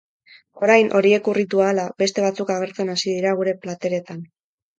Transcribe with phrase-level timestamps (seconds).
[0.67, 4.27] Orain, horiek urritu ahala, beste batzuk agertzen hasi dira gure plateretan.